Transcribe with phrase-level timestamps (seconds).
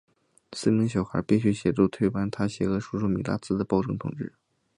[0.53, 4.33] 四名小孩必须得协助推翻他邪恶叔叔米拉兹的暴政统治。